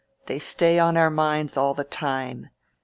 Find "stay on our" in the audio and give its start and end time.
0.39-1.11